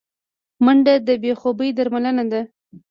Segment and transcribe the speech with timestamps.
[0.65, 2.41] منډه د بې خوبي درملنه ده